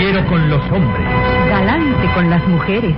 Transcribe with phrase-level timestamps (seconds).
[0.00, 1.06] Caballero con los hombres,
[1.50, 2.94] Galante con las mujeres.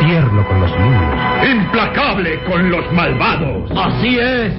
[0.00, 3.70] tierno con los niños, implacable con los malvados.
[3.74, 4.52] Así es.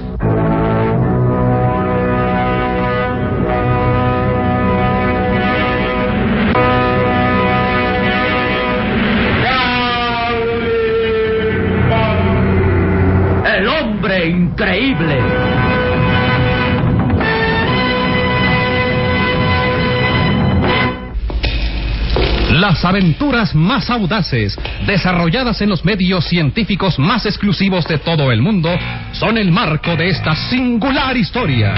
[22.73, 24.57] Las aventuras más audaces,
[24.87, 28.75] desarrolladas en los medios científicos más exclusivos de todo el mundo,
[29.11, 31.75] son el marco de esta singular historia.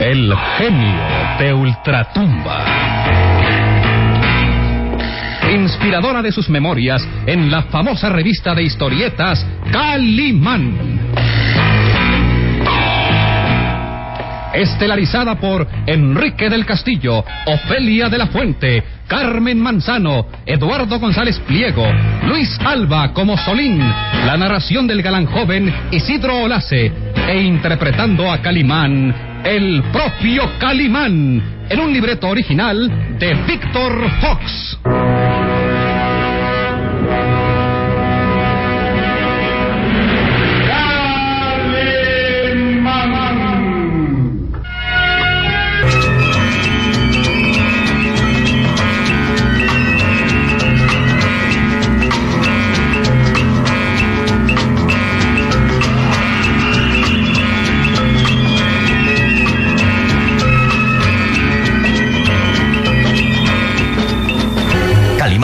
[0.00, 1.02] El genio
[1.38, 2.64] de Ultratumba.
[5.52, 10.93] Inspiradora de sus memorias en la famosa revista de historietas Calimán.
[14.54, 21.86] Estelarizada por Enrique del Castillo, Ofelia de la Fuente, Carmen Manzano, Eduardo González Pliego,
[22.26, 26.92] Luis Alba como Solín, la narración del galán joven Isidro Olace,
[27.28, 34.78] e interpretando a Calimán, el propio Calimán, en un libreto original de Víctor Fox.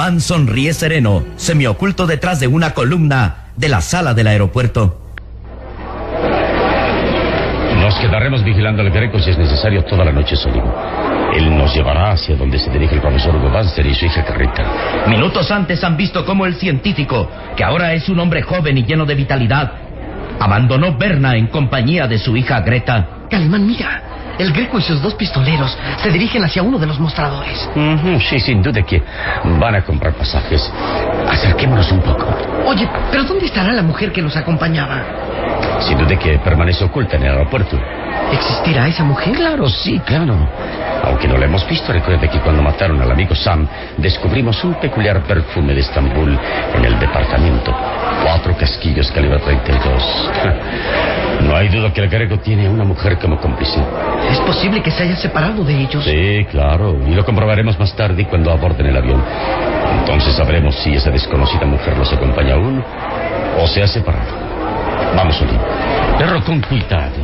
[0.00, 4.98] Calimán sonríe sereno, semioculto detrás de una columna de la sala del aeropuerto.
[7.76, 10.64] Nos quedaremos vigilando al Greco si es necesario toda la noche, Solín.
[11.34, 14.64] Él nos llevará hacia donde se dirige el profesor Hugo Banster y su hija Carrita.
[15.06, 19.04] Minutos antes han visto cómo el científico, que ahora es un hombre joven y lleno
[19.04, 19.70] de vitalidad,
[20.40, 23.06] abandonó Berna en compañía de su hija Greta.
[23.28, 24.02] Calimán, mira.
[24.38, 27.68] El Greco y sus dos pistoleros se dirigen hacia uno de los mostradores.
[27.74, 29.02] Ujú, sí, sin duda que
[29.58, 30.70] van a comprar pasajes.
[31.28, 32.26] Acerquémonos un poco.
[32.66, 35.02] Oye, ¿pero dónde estará la mujer que nos acompañaba?
[35.80, 37.78] Sin duda que permanece oculta en el aeropuerto.
[38.32, 39.34] ¿Existirá esa mujer?
[39.34, 40.36] Claro, sí, claro.
[41.04, 43.66] Aunque no la hemos visto, recuerde que cuando mataron al amigo Sam,
[43.96, 46.38] descubrimos un peculiar perfume de Estambul
[46.74, 47.74] en el departamento.
[48.22, 50.30] Cuatro casquillos calibre 32.
[51.46, 53.80] No hay duda que el Greco tiene a una mujer como cómplice.
[54.30, 56.04] Es posible que se haya separado de ellos.
[56.04, 56.96] Sí, claro.
[57.06, 59.22] Y lo comprobaremos más tarde cuando aborden el avión.
[60.00, 62.82] Entonces sabremos si esa desconocida mujer los acompaña aún
[63.60, 64.32] o se ha separado.
[65.16, 65.58] Vamos, Oli.
[66.18, 67.20] Pero con cuidado,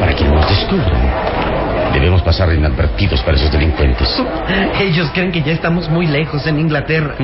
[0.00, 1.35] para que no nos descubran.
[1.96, 4.22] Debemos pasar inadvertidos para esos delincuentes.
[4.80, 7.14] Ellos creen que ya estamos muy lejos en Inglaterra.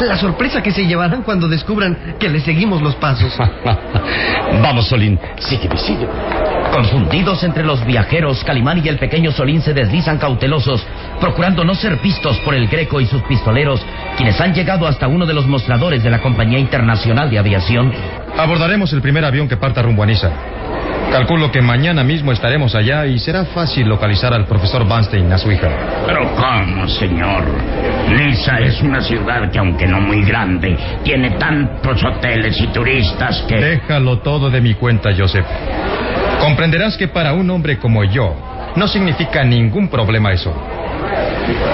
[0.00, 3.32] La sorpresa que se llevarán cuando descubran que le seguimos los pasos.
[4.62, 5.18] Vamos, Solín.
[5.38, 6.12] Sígueme, sígueme.
[6.74, 10.86] Confundidos entre los viajeros, Calimán y el pequeño Solín se deslizan cautelosos,
[11.18, 13.80] procurando no ser vistos por el Greco y sus pistoleros,
[14.18, 17.90] quienes han llegado hasta uno de los mostradores de la Compañía Internacional de Aviación.
[18.36, 20.30] Abordaremos el primer avión que parta rumbo a Niza.
[21.12, 25.52] Calculo que mañana mismo estaremos allá y será fácil localizar al profesor Banstein, a su
[25.52, 25.68] hija.
[26.06, 27.44] Pero ¿cómo, señor?
[28.08, 30.74] Niza es una ciudad que, aunque no muy grande,
[31.04, 33.56] tiene tantos hoteles y turistas que...
[33.56, 35.44] Déjalo todo de mi cuenta, Joseph.
[36.40, 38.34] Comprenderás que para un hombre como yo
[38.74, 40.50] no significa ningún problema eso.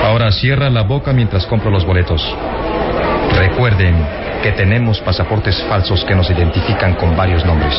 [0.05, 2.23] Ahora cierra la boca mientras compro los boletos.
[3.39, 7.75] Recuerden que tenemos pasaportes falsos que nos identifican con varios nombres.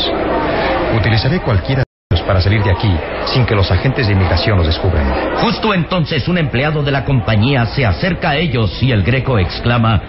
[0.96, 2.92] Utilizaré cualquiera de ellos para salir de aquí
[3.28, 5.06] sin que los agentes de inmigración los descubran.
[5.38, 10.02] Justo entonces un empleado de la compañía se acerca a ellos y el greco exclama...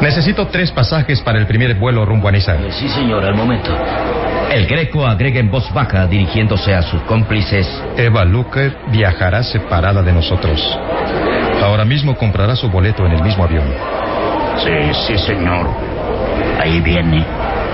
[0.00, 2.56] Necesito tres pasajes para el primer vuelo rumbo a Niza.
[2.70, 3.70] Sí, señor, al momento.
[4.50, 7.68] El greco agrega en voz baja dirigiéndose a sus cómplices.
[7.98, 10.60] Eva Luker viajará separada de nosotros.
[11.62, 13.64] Ahora mismo comprará su boleto en el mismo avión.
[14.58, 15.68] Sí, sí, señor.
[16.60, 17.24] Ahí viene.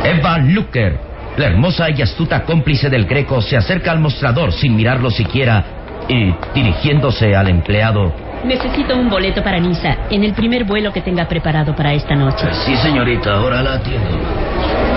[0.04, 0.98] Eva Luker,
[1.36, 5.64] la hermosa y astuta cómplice del greco, se acerca al mostrador sin mirarlo siquiera
[6.08, 8.12] y, dirigiéndose al empleado,
[8.44, 12.46] Necesito un boleto para Niza en el primer vuelo que tenga preparado para esta noche.
[12.64, 14.08] Sí, señorita, ahora la atiendo.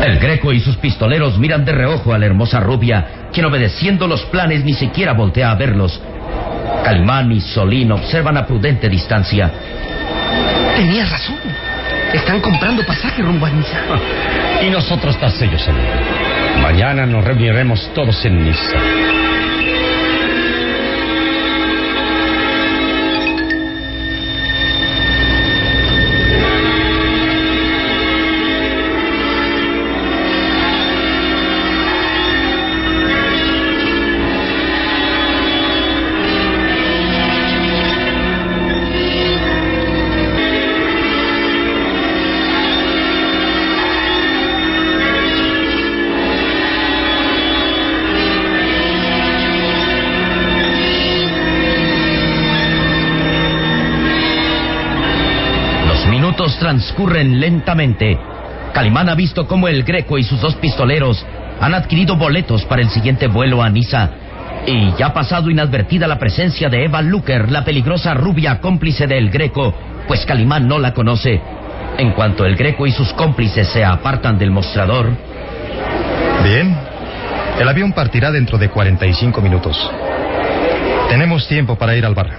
[0.05, 4.23] El greco y sus pistoleros miran de reojo a la hermosa rubia, quien obedeciendo los
[4.25, 5.99] planes ni siquiera voltea a verlos.
[6.83, 9.51] Calimán y Solín observan a prudente distancia.
[10.75, 11.35] Tenías razón.
[12.13, 13.77] Están comprando pasaje rumbo a Niza.
[14.61, 15.87] Y nosotros tras ellos, amigo.
[16.61, 18.77] Mañana nos reuniremos todos en Niza.
[56.59, 58.17] Transcurren lentamente.
[58.73, 61.25] Calimán ha visto cómo el greco y sus dos pistoleros
[61.59, 64.09] han adquirido boletos para el siguiente vuelo a Niza.
[64.67, 69.29] Y ya ha pasado inadvertida la presencia de Eva Luker, la peligrosa rubia cómplice del
[69.29, 69.73] greco,
[70.07, 71.41] pues Calimán no la conoce.
[71.97, 75.11] En cuanto el greco y sus cómplices se apartan del mostrador,
[76.43, 76.75] Bien.
[77.59, 79.91] El avión partirá dentro de 45 minutos.
[81.09, 82.29] Tenemos tiempo para ir al bar.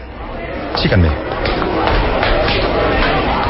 [0.77, 1.09] Síganme.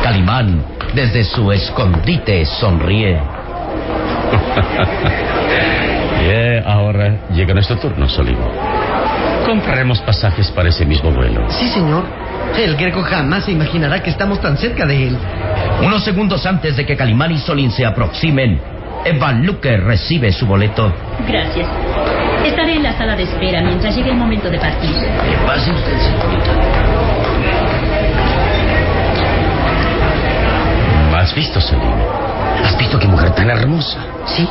[0.02, 0.64] Calimán,
[0.94, 3.20] desde su escondite, sonríe.
[6.20, 8.36] Bien, ahora llega nuestro turno, Solín.
[9.44, 11.44] Compraremos pasajes para ese mismo vuelo.
[11.50, 12.04] Sí, señor.
[12.56, 15.18] El greco jamás se imaginará que estamos tan cerca de él.
[15.82, 18.60] Unos segundos antes de que Calimán y Solín se aproximen,
[19.04, 20.92] Eva Luker recibe su boleto.
[21.26, 21.68] Gracias.
[22.44, 24.94] Estaré en la sala de espera mientras llegue el momento de partir.
[25.46, 27.19] pase usted, señorita.
[31.20, 31.92] ¿Has visto, Solín?
[32.64, 33.98] ¿Has visto qué mujer tan hermosa?
[34.24, 34.48] Sí.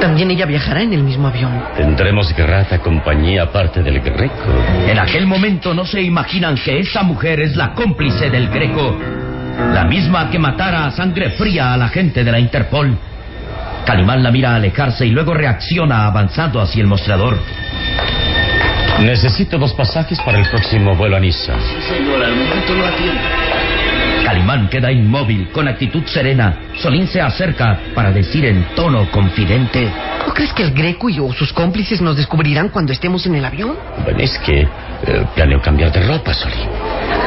[0.00, 1.50] También ella viajará en el mismo avión.
[1.76, 4.32] Tendremos grata compañía aparte del greco.
[4.86, 8.96] En aquel momento no se imaginan que esa mujer es la cómplice del greco,
[9.74, 12.96] la misma que matara a sangre fría a la gente de la Interpol.
[13.84, 17.36] Calimán la mira alejarse y luego reacciona avanzando hacia el mostrador.
[19.00, 21.54] Necesito dos pasajes para el próximo vuelo a Niza.
[21.88, 23.65] Señora, al momento lo atiendo.
[24.36, 26.58] Calimán queda inmóvil, con actitud serena.
[26.82, 29.90] Solín se acerca para decir en tono confidente.
[30.26, 33.44] ¿No crees que el greco y o sus cómplices nos descubrirán cuando estemos en el
[33.46, 33.78] avión?
[34.04, 34.68] Bueno, es que eh,
[35.34, 36.68] planeo cambiar de ropa, Solín.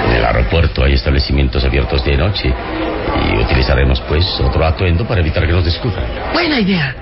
[0.08, 5.48] En el aeropuerto hay establecimientos abiertos de noche y utilizaremos, pues, otro atuendo para evitar
[5.48, 6.06] que nos descubran.
[6.32, 6.96] Buena idea.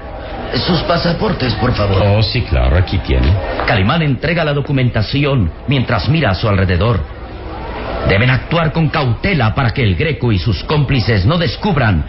[0.65, 2.01] Sus pasaportes, por favor.
[2.01, 3.27] Oh, sí, claro, aquí tiene.
[3.67, 7.16] Calimán entrega la documentación mientras mira a su alrededor.
[8.07, 12.05] Deben actuar con cautela para que el greco y sus cómplices no descubran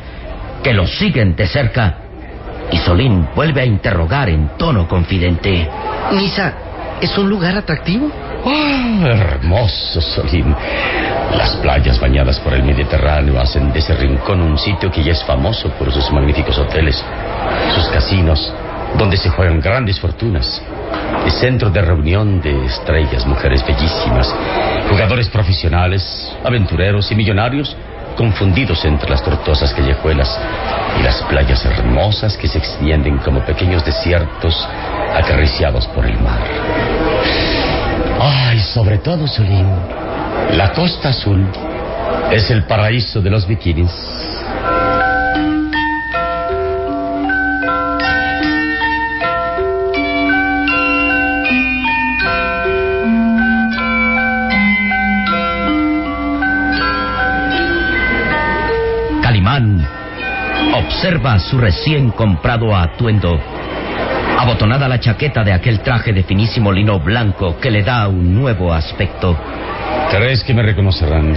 [0.63, 1.97] que los siguen de cerca.
[2.71, 5.69] Y Solín vuelve a interrogar en tono confidente.
[6.13, 6.53] Niza,
[7.01, 8.11] ¿es un lugar atractivo?
[8.45, 10.55] Oh, hermoso, Solín.
[11.37, 15.25] Las playas bañadas por el Mediterráneo hacen de ese rincón un sitio que ya es
[15.25, 17.05] famoso por sus magníficos hoteles,
[17.75, 18.53] sus casinos,
[18.97, 20.63] donde se juegan grandes fortunas.
[21.25, 24.35] El centro de reunión de estrellas, mujeres bellísimas,
[24.89, 27.77] jugadores profesionales, aventureros y millonarios
[28.17, 30.39] confundidos entre las tortuosas callejuelas
[30.99, 34.69] y las playas hermosas que se extienden como pequeños desiertos
[35.15, 36.41] acariciados por el mar.
[38.21, 39.69] Ay, sobre todo, Solín,
[40.55, 41.47] la costa azul
[42.33, 43.93] es el paraíso de los bikinis.
[60.75, 63.39] Observa su recién comprado atuendo.
[64.39, 68.73] Abotonada la chaqueta de aquel traje de finísimo lino blanco que le da un nuevo
[68.73, 69.37] aspecto.
[70.11, 71.37] ¿Crees que me reconocerán?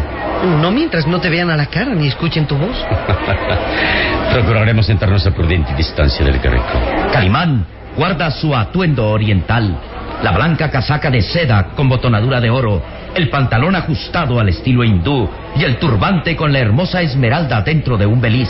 [0.61, 2.75] No mientras no te vean a la cara ni escuchen tu voz.
[4.33, 6.79] Procuraremos sentarnos a prudente distancia del greco.
[7.11, 9.75] Calimán guarda su atuendo oriental,
[10.23, 12.81] la blanca casaca de seda con botonadura de oro,
[13.15, 18.05] el pantalón ajustado al estilo hindú y el turbante con la hermosa esmeralda dentro de
[18.05, 18.49] un beliz.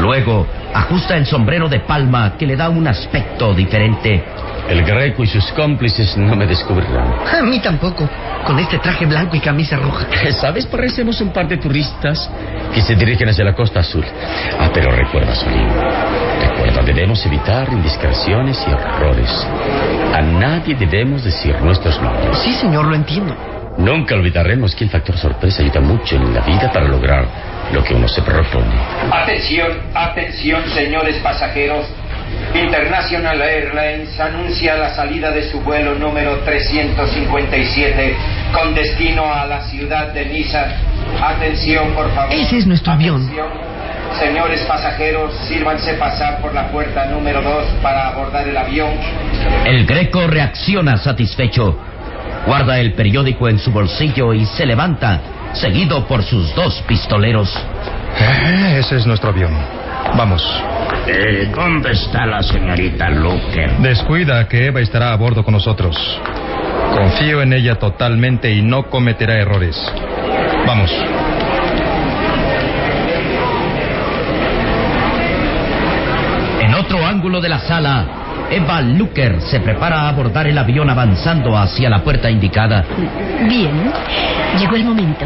[0.00, 4.22] Luego ajusta el sombrero de palma que le da un aspecto diferente.
[4.68, 7.12] El greco y sus cómplices no me descubrirán.
[7.26, 8.08] A mí tampoco,
[8.46, 10.06] con este traje blanco y camisa roja.
[10.40, 10.66] ¿Sabes?
[10.66, 12.30] Parecemos un par de turistas
[12.72, 14.04] que se dirigen hacia la costa azul.
[14.60, 15.68] Ah, pero recuerda, Solín.
[16.40, 19.46] Recuerda, debemos evitar indiscreciones y errores.
[20.14, 22.38] A nadie debemos decir nuestros nombres.
[22.38, 23.51] Sí, señor, lo entiendo.
[23.78, 27.26] Nunca olvidaremos que el factor sorpresa ayuda mucho en la vida para lograr
[27.72, 28.74] lo que uno se propone.
[29.10, 31.86] Atención, atención, señores pasajeros.
[32.54, 38.16] International Airlines anuncia la salida de su vuelo número 357
[38.52, 40.66] con destino a la ciudad de Niza.
[41.22, 42.34] Atención, por favor.
[42.34, 43.22] Ese es nuestro avión.
[43.22, 43.72] Atención.
[44.18, 48.90] Señores pasajeros, sírvanse pasar por la puerta número 2 para abordar el avión.
[49.64, 51.78] El greco reacciona satisfecho.
[52.46, 55.20] Guarda el periódico en su bolsillo y se levanta,
[55.52, 57.48] seguido por sus dos pistoleros.
[58.18, 59.52] Eh, ese es nuestro avión.
[60.16, 60.42] Vamos.
[61.06, 63.78] Eh, ¿Dónde está la señorita Luker?
[63.78, 65.96] Descuida que Eva estará a bordo con nosotros.
[66.94, 69.76] Confío en ella totalmente y no cometerá errores.
[70.66, 70.90] Vamos.
[76.60, 81.56] En otro ángulo de la sala, Eva Luker se prepara a abordar el avión avanzando
[81.56, 82.84] hacia la puerta indicada.
[83.48, 83.92] Bien,
[84.58, 85.24] llegó el momento.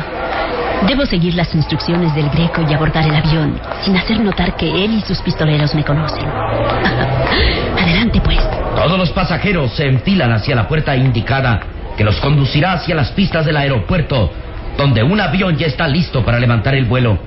[0.87, 4.92] Debo seguir las instrucciones del Greco y abordar el avión, sin hacer notar que él
[4.94, 6.25] y sus pistoleros me conocen.
[7.78, 8.38] Adelante, pues.
[8.76, 11.61] Todos los pasajeros se enfilan hacia la puerta indicada,
[11.96, 14.30] que los conducirá hacia las pistas del aeropuerto,
[14.76, 17.18] donde un avión ya está listo para levantar el vuelo.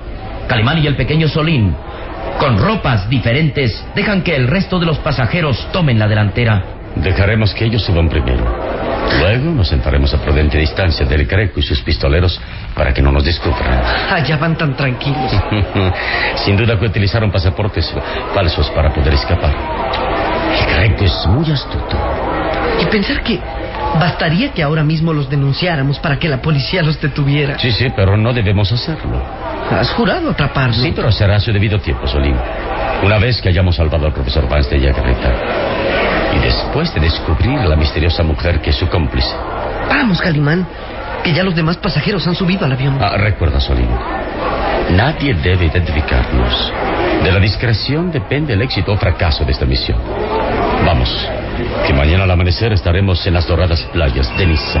[0.46, 1.74] Calimán y el pequeño Solín,
[2.38, 6.64] con ropas diferentes, dejan que el resto de los pasajeros tomen la delantera.
[6.96, 8.44] Dejaremos que ellos suban primero.
[9.18, 12.40] Luego nos sentaremos a prudente distancia del greco y sus pistoleros
[12.74, 13.80] para que no nos descubran.
[14.10, 15.32] Allá van tan tranquilos.
[16.36, 17.92] Sin duda que utilizaron pasaportes
[18.34, 19.54] falsos para poder escapar.
[20.52, 21.96] El greco es muy astuto.
[22.80, 23.40] Y pensar que
[23.98, 27.58] bastaría que ahora mismo los denunciáramos para que la policía los detuviera.
[27.58, 29.20] Sí, sí, pero no debemos hacerlo.
[29.70, 30.74] Has jurado atraparlo.
[30.74, 32.36] Sí, pero será a su debido tiempo, Solín.
[33.04, 35.32] Una vez que hayamos salvado al profesor Vance de Yagarreta.
[36.36, 39.34] Y después de descubrir a la misteriosa mujer que es su cómplice.
[39.88, 40.66] Vamos, Calimán,
[41.22, 42.98] que ya los demás pasajeros han subido al avión.
[43.00, 43.88] Ah, recuerda, Solín.
[44.90, 46.72] Nadie debe identificarnos.
[47.22, 49.98] De la discreción depende el éxito o fracaso de esta misión.
[50.84, 51.08] Vamos,
[51.86, 54.80] que mañana al amanecer estaremos en las doradas playas de Niza.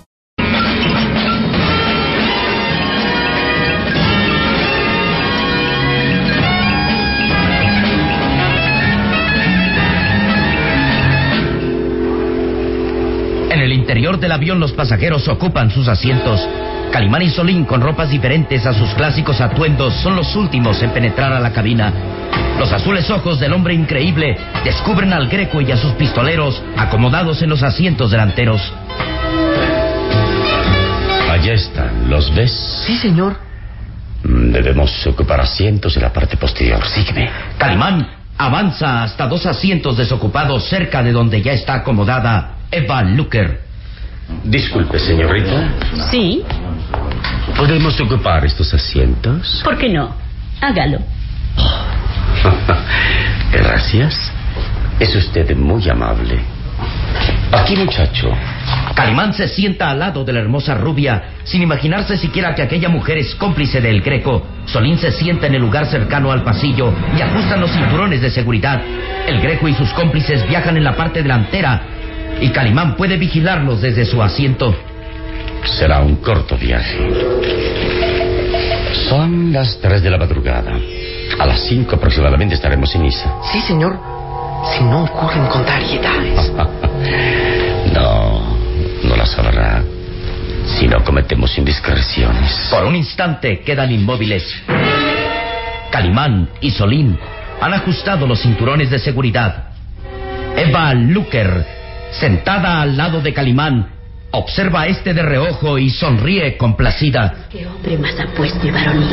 [13.81, 16.39] Interior del avión los pasajeros ocupan sus asientos.
[16.91, 21.33] Calimán y Solín, con ropas diferentes a sus clásicos atuendos, son los últimos en penetrar
[21.33, 21.91] a la cabina.
[22.59, 27.49] Los azules ojos del hombre increíble descubren al Greco y a sus pistoleros acomodados en
[27.49, 28.61] los asientos delanteros.
[31.31, 32.51] Allá están, ¿los ves?
[32.85, 33.35] Sí, señor.
[34.23, 36.85] Mm, Debemos ocupar asientos en la parte posterior.
[36.85, 37.29] Sígueme.
[37.57, 38.07] Calimán
[38.37, 43.70] avanza hasta dos asientos desocupados cerca de donde ya está acomodada Eva Luker.
[44.43, 45.69] Disculpe, señorita.
[46.09, 46.43] Sí,
[47.55, 49.61] ¿Podemos ocupar estos asientos?
[49.63, 50.15] ¿por qué no?
[50.61, 50.99] Hágalo.
[53.51, 54.31] Gracias.
[54.99, 56.39] Es usted muy amable.
[57.51, 58.31] Aquí, muchacho.
[58.95, 63.17] Calimán se sienta al lado de la hermosa rubia, sin imaginarse siquiera que aquella mujer
[63.17, 64.45] es cómplice del Greco.
[64.65, 68.81] Solín se sienta en el lugar cercano al pasillo y ajustan los cinturones de seguridad.
[69.27, 71.81] El Greco y sus cómplices viajan en la parte delantera
[72.41, 74.75] y Calimán puede vigilarlos desde su asiento.
[75.63, 76.97] Será un corto viaje.
[79.07, 80.73] Son las 3 de la madrugada.
[81.39, 83.31] A las 5 aproximadamente estaremos en Isa.
[83.51, 83.97] Sí, señor.
[84.73, 86.51] Si no ocurren contrariedades.
[87.93, 88.55] No,
[89.03, 89.83] no las habrá.
[90.65, 92.69] Si no cometemos indiscreciones.
[92.71, 94.45] Por un instante quedan inmóviles.
[95.91, 97.17] Calimán y Solín
[97.59, 99.71] han ajustado los cinturones de seguridad.
[100.55, 101.65] Eva Luker,
[102.11, 103.89] sentada al lado de Calimán,
[104.31, 107.47] observa a este de reojo y sonríe complacida.
[107.49, 109.09] Qué hombre más apuesto y varonil.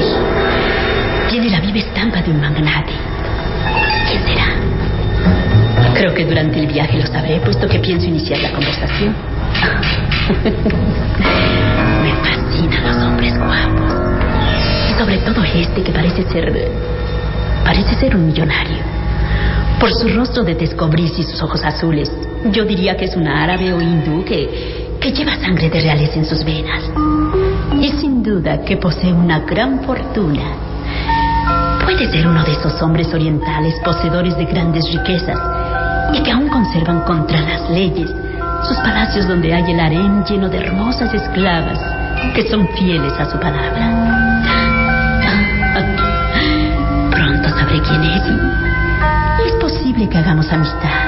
[1.31, 2.93] Tiene la viva estampa de un magnate.
[4.08, 4.47] ¿Quién será?
[5.95, 9.15] Creo que durante el viaje lo sabré, puesto que pienso iniciar la conversación.
[12.02, 13.93] Me fascinan los hombres guapos.
[14.91, 16.71] Y sobre todo este que parece ser...
[17.65, 18.78] Parece ser un millonario.
[19.78, 22.11] Por su rostro de descobris y sus ojos azules,
[22.53, 26.45] yo diría que es un árabe o hindú que, lleva sangre de reales en sus
[26.45, 26.83] venas.
[27.81, 30.43] Y sin duda que posee una gran fortuna.
[31.83, 35.39] Puede ser uno de esos hombres orientales poseedores de grandes riquezas
[36.13, 38.11] y que aún conservan contra las leyes
[38.67, 41.79] sus palacios donde hay el harén lleno de hermosas esclavas
[42.35, 44.43] que son fieles a su palabra.
[47.11, 48.23] Pronto sabré quién es
[49.47, 51.07] es posible que hagamos amistad.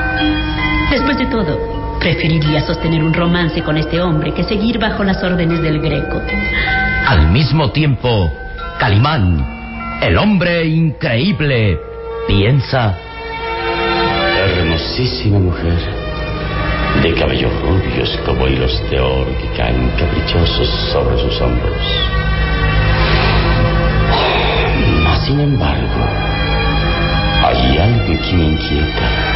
[1.20, 5.78] De todo, preferiría sostener un romance con este hombre que seguir bajo las órdenes del
[5.78, 6.18] Greco.
[7.06, 8.32] Al mismo tiempo,
[8.78, 11.78] Calimán, el hombre increíble,
[12.26, 12.96] piensa.
[14.34, 15.78] Hermosísima mujer.
[17.02, 21.76] De cabellos rubios como hilos de oro que caen caprichosos sobre sus hombros.
[25.04, 26.00] Mas, sin embargo,
[27.44, 29.29] hay algo que me inquieta.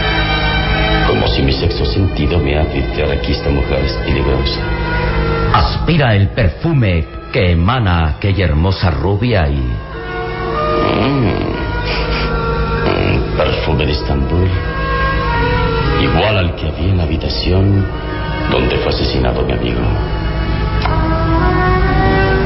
[1.15, 4.59] Como si mi sexto sentido me advirtiera que esta mujer es peligrosa.
[5.53, 9.61] Aspira el perfume que emana aquella hermosa rubia y...
[11.01, 11.55] Mm,
[13.37, 14.51] perfume de Estambul.
[16.03, 17.87] Igual al que había en la habitación
[18.51, 19.83] donde fue asesinado mi amigo.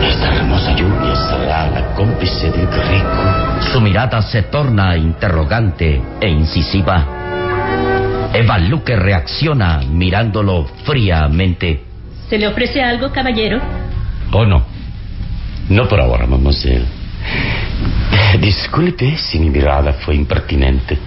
[0.02, 3.62] Esta hermosa lluvia será la cómplice del greco.
[3.72, 7.17] Su mirada se torna interrogante e incisiva.
[8.32, 11.82] Eva Luque reacciona mirándolo fríamente.
[12.28, 13.60] ¿Se le ofrece algo, caballero?
[14.32, 14.64] Oh, no.
[15.70, 16.86] No por ahora, mademoiselle.
[18.40, 20.98] Disculpe si mi mirada fue impertinente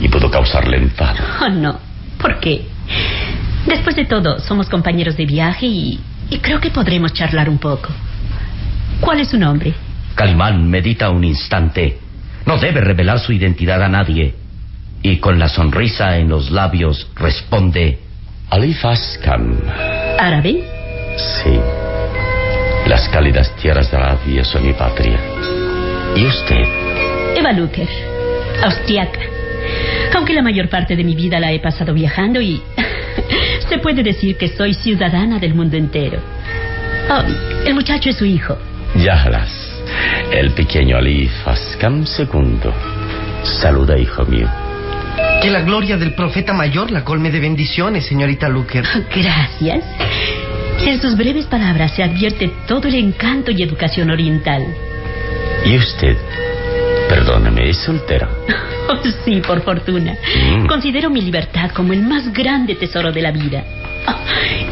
[0.00, 1.18] y pudo causarle enfado.
[1.42, 1.78] Oh, no.
[2.18, 2.66] ¿Por qué?
[3.66, 7.90] Después de todo, somos compañeros de viaje y, y creo que podremos charlar un poco.
[9.00, 9.74] ¿Cuál es su nombre?
[10.14, 11.98] Calimán medita un instante.
[12.46, 14.34] No debe revelar su identidad a nadie.
[15.02, 17.98] Y con la sonrisa en los labios responde...
[18.50, 19.60] Alif Askam.
[20.18, 20.64] ¿Árabe?
[21.16, 21.60] Sí.
[22.86, 25.18] Las cálidas tierras de Arabia son mi patria.
[26.16, 26.62] ¿Y usted?
[27.36, 27.88] Eva Luker,
[28.62, 29.20] austriaca.
[30.14, 32.62] Aunque la mayor parte de mi vida la he pasado viajando y
[33.68, 36.20] se puede decir que soy ciudadana del mundo entero.
[37.10, 37.22] Oh,
[37.66, 38.56] el muchacho es su hijo.
[38.96, 39.52] Yahlas,
[40.32, 42.70] el pequeño Alif Askam II.
[43.42, 44.48] Saluda, hijo mío.
[45.42, 48.84] Que la gloria del profeta mayor la colme de bendiciones, señorita Luker.
[49.14, 49.84] Gracias.
[50.84, 54.64] En sus breves palabras se advierte todo el encanto y educación oriental.
[55.64, 56.16] ¿Y usted?
[57.08, 58.28] Perdóneme, ¿es soltera?
[58.90, 60.16] Oh, sí, por fortuna.
[60.66, 63.62] Considero mi libertad como el más grande tesoro de la vida.
[64.06, 64.14] Oh,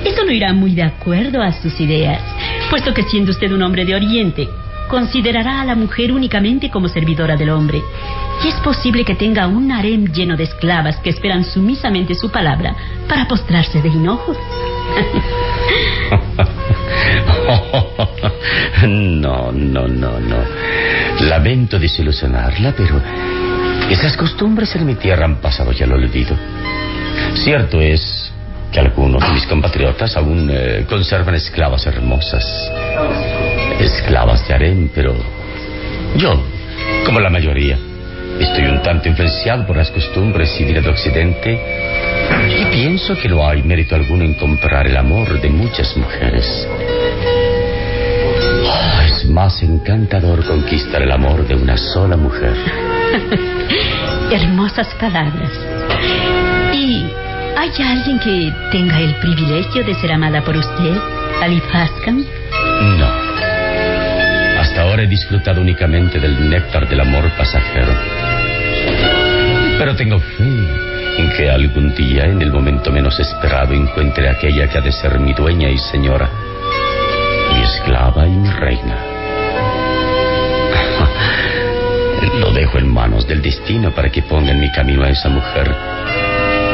[0.08, 2.22] eso no irá muy de acuerdo a sus ideas,
[2.70, 4.48] puesto que siendo usted un hombre de Oriente,
[4.88, 7.82] considerará a la mujer únicamente como servidora del hombre.
[8.44, 12.74] Y es posible que tenga un harem lleno de esclavas que esperan sumisamente su palabra
[13.08, 14.36] para postrarse de hinojos.
[18.86, 20.36] No, no, no, no.
[21.20, 23.00] Lamento desilusionarla, pero
[23.90, 26.36] esas costumbres en mi tierra han pasado ya al olvido.
[27.34, 28.32] Cierto es
[28.72, 32.44] que algunos de mis compatriotas aún eh, conservan esclavas hermosas.
[33.80, 35.14] Esclavas de harén, pero
[36.16, 36.42] yo,
[37.04, 37.78] como la mayoría,
[38.40, 41.60] estoy un tanto influenciado por las costumbres y vida de Occidente
[42.58, 46.68] y pienso que no hay mérito alguno en comprar el amor de muchas mujeres.
[48.68, 52.54] Ah, es más encantador conquistar el amor de una sola mujer.
[54.30, 55.52] Hermosas palabras.
[56.72, 57.06] ¿Y
[57.56, 60.96] hay alguien que tenga el privilegio de ser amada por usted,
[61.40, 62.24] Ali Pascam?
[62.98, 63.25] No.
[64.96, 67.92] Ahora he disfrutado únicamente del néctar del amor pasajero.
[69.78, 70.42] Pero tengo fe
[71.18, 75.20] en que algún día, en el momento menos esperado, encuentre aquella que ha de ser
[75.20, 76.30] mi dueña y señora,
[77.52, 78.96] mi esclava y mi reina.
[82.40, 85.76] Lo dejo en manos del destino para que ponga en mi camino a esa mujer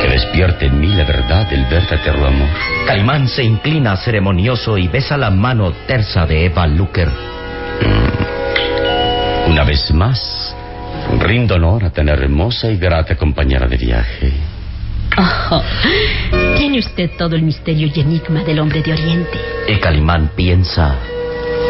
[0.01, 2.49] que despierte en mí la verdad del verdadero amor.
[2.87, 7.33] Calimán se inclina ceremonioso y besa la mano tersa de Eva Luker.
[9.53, 10.57] Una vez más,
[11.21, 14.33] rindo honor a tan hermosa y grata compañera de viaje.
[15.19, 15.63] Oh,
[16.57, 19.39] tiene usted todo el misterio y enigma del hombre de Oriente.
[19.69, 20.97] Y Calimán piensa.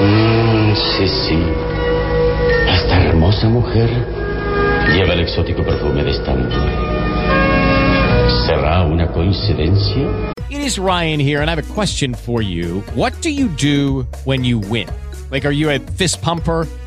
[0.00, 1.42] Mm, sí, sí.
[2.68, 3.90] Esta hermosa mujer
[4.94, 6.52] lleva el exótico perfume de Estambul.
[8.46, 10.06] ¿Será una coincidencia?
[10.50, 12.84] It is Ryan here, and I have a question for you.
[12.94, 14.86] What do you do when you win?
[15.32, 16.68] Like, are you a fist pumper?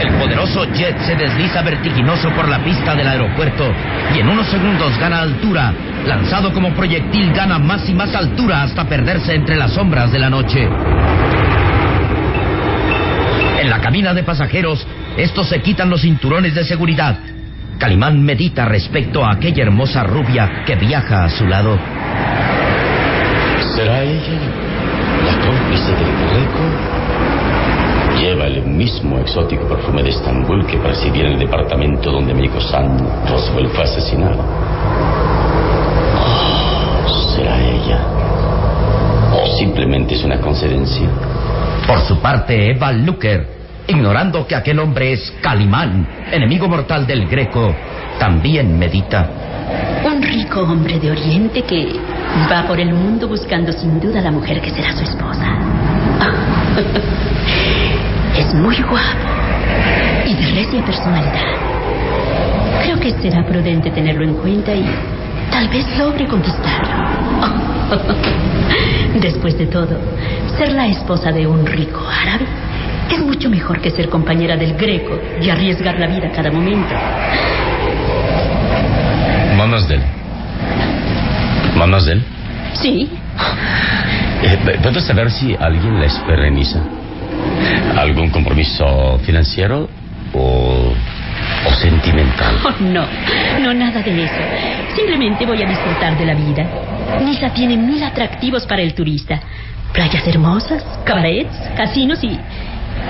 [0.00, 3.72] El poderoso jet se desliza vertiginoso por la pista del aeropuerto
[4.14, 5.72] y en unos segundos gana altura.
[6.06, 10.30] Lanzado como proyectil gana más y más altura hasta perderse entre las sombras de la
[10.30, 10.68] noche.
[13.60, 14.84] En la cabina de pasajeros,
[15.16, 17.18] estos se quitan los cinturones de seguridad.
[17.78, 21.78] Calimán medita respecto a aquella hermosa rubia que viaja a su lado.
[23.74, 24.38] ¿Será ella
[25.24, 27.02] la cómplice del Greco?
[28.18, 32.58] Lleva el mismo exótico perfume de Estambul que percibí en el departamento donde mi hijo
[33.28, 34.44] Roswell fue asesinado.
[36.18, 37.98] Oh, ¿Será ella?
[39.32, 41.08] ¿O simplemente es una coincidencia?
[41.86, 43.46] Por su parte, Eva Luker,
[43.88, 47.74] ignorando que aquel hombre es Calimán, enemigo mortal del Greco,
[48.18, 49.28] también medita.
[50.04, 51.92] Un rico hombre de Oriente que
[52.50, 55.46] va por el mundo buscando sin duda la mujer que será su esposa.
[56.20, 56.32] Ah,
[58.36, 59.28] Es muy guapo,
[60.24, 61.54] y de recia personalidad.
[62.82, 64.86] Creo que será prudente tenerlo en cuenta y
[65.50, 67.71] tal vez logre conquistarlo.
[69.20, 69.98] Después de todo,
[70.56, 72.46] ser la esposa de un rico árabe
[73.10, 76.94] es mucho mejor que ser compañera del greco y arriesgar la vida a cada momento.
[79.56, 80.02] Mamas de él.
[81.76, 82.24] ¿Mamas de él?
[82.74, 83.10] Sí,
[84.44, 86.80] Eh, ¿Puedo saber si alguien la espera en Niza?
[87.96, 89.88] ¿Algún compromiso financiero
[90.32, 90.92] o,
[91.66, 92.56] o sentimental?
[92.64, 93.06] Oh, no,
[93.60, 94.42] no nada de eso.
[94.94, 96.66] Simplemente voy a disfrutar de la vida.
[97.24, 99.40] Niza tiene mil atractivos para el turista.
[99.92, 102.38] Playas hermosas, cabarets, casinos y...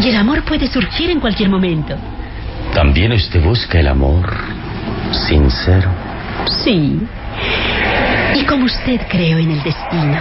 [0.01, 1.95] Y el amor puede surgir en cualquier momento.
[2.75, 4.35] ¿También usted busca el amor
[5.29, 5.91] sincero?
[6.65, 6.99] Sí.
[8.35, 10.19] Y como usted creo en el destino.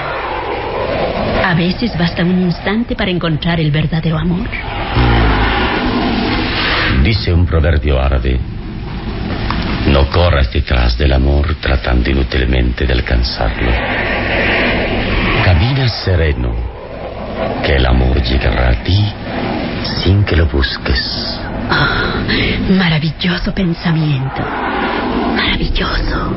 [1.45, 4.47] A veces basta un instante para encontrar el verdadero amor.
[7.03, 8.39] Dice un proverbio árabe.
[9.87, 13.71] No corras detrás del amor tratando inutilmente de alcanzarlo.
[15.43, 16.53] Camina sereno,
[17.65, 19.03] que el amor llegará a ti
[20.03, 21.39] sin que lo busques.
[21.69, 22.23] Ah,
[22.69, 24.41] maravilloso pensamiento.
[25.35, 26.35] Maravilloso.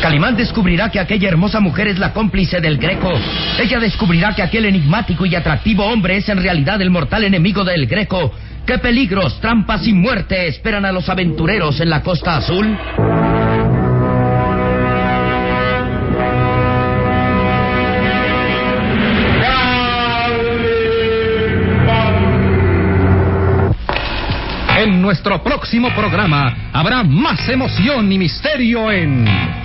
[0.00, 3.12] Calimán descubrirá que aquella hermosa mujer es la cómplice del Greco.
[3.58, 7.86] Ella descubrirá que aquel enigmático y atractivo hombre es en realidad el mortal enemigo del
[7.86, 8.32] Greco.
[8.64, 12.78] ¿Qué peligros, trampas y muerte esperan a los aventureros en la costa azul?
[24.78, 29.57] En nuestro próximo programa habrá más emoción y misterio en.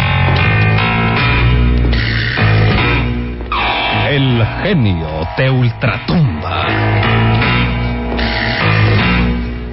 [4.14, 6.68] El genio de Ultratumba.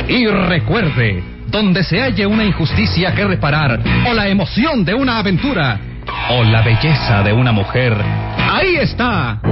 [0.09, 5.79] Y recuerde, donde se halle una injusticia que reparar, o la emoción de una aventura,
[6.31, 7.95] o la belleza de una mujer,
[8.51, 9.43] ahí está.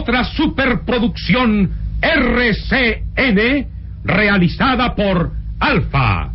[0.00, 3.66] Otra superproducción RCN
[4.02, 6.29] realizada por Alfa.